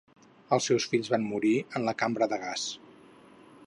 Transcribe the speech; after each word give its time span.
Els 0.55 0.69
seus 0.71 0.87
fills 0.93 1.11
van 1.15 1.27
morir 1.35 1.53
en 1.81 1.87
la 1.91 1.97
cambra 2.03 2.33
de 2.35 2.43
gas. 2.49 2.69